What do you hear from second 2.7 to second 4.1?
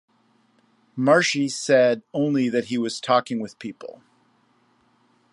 was talking with people.